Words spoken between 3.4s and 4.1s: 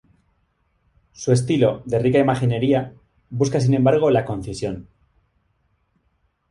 sin embargo